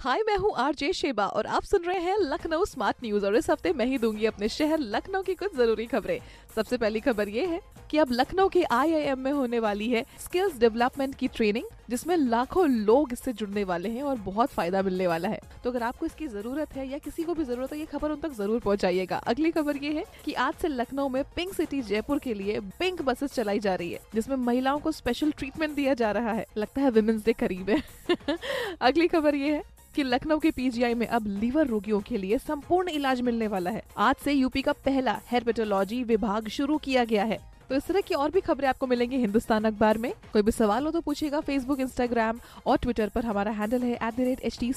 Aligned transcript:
हाय, 0.00 0.20
मैं 0.26 0.36
हूँ 0.36 0.52
RJ 0.56 0.92
Sheba 0.92 1.26
और 1.26 1.46
आप 1.46 1.62
सुन 1.62 1.84
रहे 1.84 1.98
हैं 1.98 2.16
लखनऊ 2.18 2.64
स्मार्ट 2.64 2.96
न्यूज़ 3.04 3.24
और 3.26 3.36
इस 3.36 3.48
हफ़्ते 3.50 3.72
मैं 3.72 3.86
ही 3.86 3.96
दूँगी 3.98 4.26
अपने 4.26 4.48
शहर 4.48 4.78
लखनऊ 4.78 5.22
की 5.22 5.34
कुछ 5.34 5.56
ज़रूरी 5.56 5.86
खबरें। 5.86 6.18
सबसे 6.56 6.76
पहली 6.76 7.00
खबर 7.00 7.28
ये 7.28 7.46
है 7.46 7.60
कि 7.90 7.98
अब 7.98 8.08
लखनऊ 8.12 8.48
के 8.48 8.62
आईआईएम 8.64 9.18
में 9.18 9.30
होने 9.32 9.58
वाली 9.58 9.88
है 9.90 10.04
स्किल्स 10.20 10.58
डेवलपमेंट 10.58 11.14
की 11.14 11.28
ट्रेनिंग 11.28 11.64
जिसमें 11.90 12.16
लाखों 12.16 12.68
लोग 12.68 13.12
इससे 13.12 13.32
जुड़ने 13.32 13.64
वाले 13.64 13.88
हैं 13.88 14.02
और 14.02 14.16
बहुत 14.18 14.50
फ़ायदा 14.50 14.82
मिलने 14.82 15.06
वाला 15.06 15.28
है। 15.28 15.40
तो 15.64 15.70
अगर 15.70 15.82
आपको 15.82 16.06
इसकी 16.06 16.26
ज़रूरत 16.26 16.76
है 16.76 16.86
या 16.88 16.98
किसी 16.98 17.22
को 17.22 17.34
भी 17.34 17.44
ज़रूरत 17.44 17.72
है, 17.72 17.78
ये 17.78 17.86
खबर 17.86 18.10
उन 18.10 18.20
तक 18.20 18.32
ज़रूर 18.32 18.60
पहुंचाइएगा। 18.60 19.16
अगली 19.26 19.50
खबर 19.50 19.76
ये 19.76 19.92
है 19.92 20.04
कि 20.24 20.32
आज 20.34 20.54
से 20.54 20.68
लखनऊ 20.68 21.08
में 21.08 21.22
पिंक 21.36 21.54
सिटी 21.54 21.80
जयपुर 21.82 22.18
के 22.18 22.34
लिए 22.34 22.60
पिंक 22.78 23.02
बसेस 23.02 23.32
चलाई 23.32 23.58
जा 23.58 23.74
रही 23.74 23.90
है, 23.92 24.00
जिसमें 24.14 24.36
महिलाओं 24.36 24.78
को 24.78 24.92
स्पेशल 24.92 25.32
ट्रीटमेंट 25.32 25.74
दिया 25.74 25.94
जा 25.94 26.10
रहा 26.10 26.32
है। 26.32 26.46
लगता 26.58 26.80
है 26.80 26.90
विमेंस 26.90 27.24
डे 27.24 27.32
करीब 27.32 27.70
है। 27.70 27.82
अगली 28.80 29.08
खबर 29.08 29.34
ये 29.34 29.52
है 29.54 29.77
कि 29.98 30.04
लखनऊ 30.04 30.38
के 30.38 30.50
पीजीआई 30.50 30.94
में 30.94 31.06
अब 31.06 31.24
लीवर 31.40 31.66
रोगियों 31.66 31.98
के 32.00 32.16
लिए 32.18 32.38
संपूर्ण 32.38 32.88
इलाज 32.88 33.20
मिलने 33.20 33.46
वाला 33.48 33.70
है। 33.70 33.82
आज 33.98 34.16
से 34.24 34.32
यूपी 34.32 34.62
का 34.62 34.72
पहला 34.84 35.18
हेरपेटोलॉजी 35.30 36.02
विभाग 36.04 36.48
शुरू 36.48 36.76
किया 36.78 37.04
गया 37.04 37.24
है। 37.24 37.38
तो 37.68 37.74
इस 37.74 37.86
तरह 37.86 38.00
की 38.00 38.14
और 38.14 38.30
भी 38.30 38.40
खबरें 38.40 38.68
आपको 38.68 38.86
मिलेंगी 38.86 39.16
हिंदुस्तान 39.16 39.64
अखबार 39.64 39.98
में। 39.98 40.12
कोई 40.32 40.42
भी 40.42 40.52
सवाल 40.52 40.84
हो 40.84 40.90
तो 40.90 41.00
पूछेगा 41.00 41.40
फेसबुक 41.40 41.80
इंस्टाग्राम 41.80 42.38
और 42.66 42.76
ट्विटर 42.76 43.08
पर। 43.14 43.24
हमारा 43.24 43.52
हैंडल 43.52 43.82
है 43.82 43.92
at 43.92 44.14
the 44.16 44.20
rate 44.20 44.40
H 44.40 44.58
T 44.60 44.72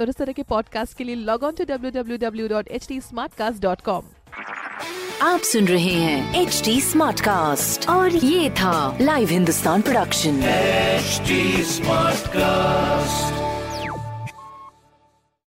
और 0.00 0.08
इस 0.08 0.16
तरह 0.16 0.32
के 0.32 0.42
पॉडकास्ट 0.42 0.96
के 0.98 1.04
लिए 1.04 1.14
log 1.14 1.42
on 1.42 1.54
to 1.54 1.64
W 1.64 1.90
W 1.90 2.18
W 2.18 2.48
dot 2.48 2.68
H 2.68 2.88
T 2.88 3.00
dot 3.60 3.80
com 3.80 4.02
आप 5.22 5.40
सुन 5.40 5.68
रहे 5.68 5.94
हैं 5.94 6.42
एच 6.42 6.62
टी 6.64 6.80
स्मार्ट 6.80 7.20
कास्ट 7.20 7.88
और 7.88 8.16
ये 8.16 8.50
था 8.50 8.98
live 9.00 9.28
Hindustan 9.28 9.82
production 9.82 10.40
smart 10.40 12.30
Smartcast. 12.32 12.81